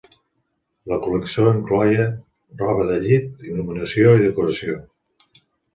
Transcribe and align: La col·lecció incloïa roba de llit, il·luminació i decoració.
La 0.91 0.97
col·lecció 1.07 1.45
incloïa 1.57 2.07
roba 2.63 2.89
de 2.93 2.99
llit, 3.05 3.31
il·luminació 3.53 4.19
i 4.19 4.29
decoració. 4.29 4.85